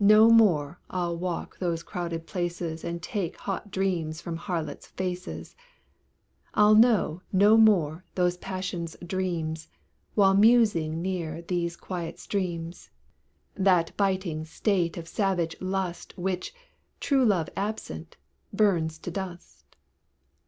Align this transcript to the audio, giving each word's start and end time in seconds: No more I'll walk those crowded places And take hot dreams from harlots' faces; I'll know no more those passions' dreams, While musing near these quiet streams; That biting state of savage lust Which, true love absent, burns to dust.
No 0.00 0.28
more 0.28 0.80
I'll 0.90 1.16
walk 1.16 1.56
those 1.60 1.84
crowded 1.84 2.26
places 2.26 2.82
And 2.82 3.00
take 3.00 3.36
hot 3.36 3.70
dreams 3.70 4.20
from 4.20 4.36
harlots' 4.36 4.88
faces; 4.88 5.54
I'll 6.54 6.74
know 6.74 7.22
no 7.32 7.56
more 7.56 8.04
those 8.16 8.36
passions' 8.38 8.96
dreams, 9.06 9.68
While 10.16 10.34
musing 10.34 11.00
near 11.00 11.42
these 11.42 11.76
quiet 11.76 12.18
streams; 12.18 12.90
That 13.54 13.96
biting 13.96 14.44
state 14.46 14.96
of 14.96 15.06
savage 15.06 15.54
lust 15.60 16.18
Which, 16.18 16.52
true 16.98 17.24
love 17.24 17.48
absent, 17.54 18.16
burns 18.52 18.98
to 18.98 19.12
dust. 19.12 19.76